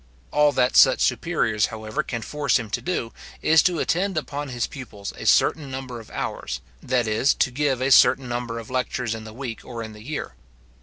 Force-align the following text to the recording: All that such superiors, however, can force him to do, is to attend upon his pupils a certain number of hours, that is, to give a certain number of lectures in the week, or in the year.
All 0.31 0.51
that 0.53 0.75
such 0.75 0.99
superiors, 0.99 1.67
however, 1.67 2.01
can 2.01 2.23
force 2.23 2.57
him 2.57 2.71
to 2.71 2.81
do, 2.81 3.13
is 3.43 3.61
to 3.61 3.77
attend 3.77 4.17
upon 4.17 4.49
his 4.49 4.65
pupils 4.65 5.13
a 5.15 5.27
certain 5.27 5.69
number 5.69 5.99
of 5.99 6.09
hours, 6.09 6.59
that 6.81 7.05
is, 7.07 7.35
to 7.35 7.51
give 7.51 7.81
a 7.81 7.91
certain 7.91 8.27
number 8.27 8.57
of 8.57 8.71
lectures 8.71 9.13
in 9.13 9.25
the 9.25 9.31
week, 9.33 9.63
or 9.63 9.83
in 9.83 9.93
the 9.93 10.01
year. 10.03 10.33